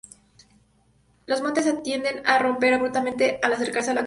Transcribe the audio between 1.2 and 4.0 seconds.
Los montes tienden a romper abruptamente al acercarse a la costa.